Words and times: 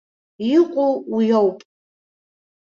Иҟоу 0.57 0.93
уи 1.13 1.27
ауп. 1.39 1.59